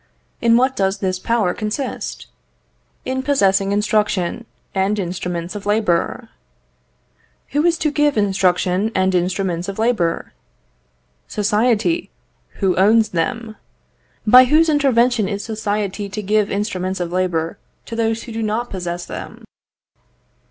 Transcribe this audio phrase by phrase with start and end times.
[0.41, 2.25] In what does this power consist?
[3.05, 6.29] In possessing instruction and instruments of labour.
[7.49, 10.33] Who is to give instruction and instruments of labour?
[11.27, 12.09] Society,
[12.55, 13.57] who owes them.
[14.25, 18.71] By whose intervention is society to give instruments of labour to those who do not
[18.71, 19.45] possess them?